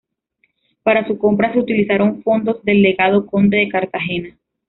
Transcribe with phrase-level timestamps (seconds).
[0.81, 4.35] Para su compra se utilizaron fondos del legado Conde de Cartagena.